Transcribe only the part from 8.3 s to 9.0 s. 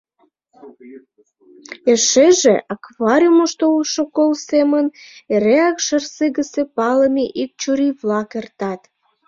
эртат.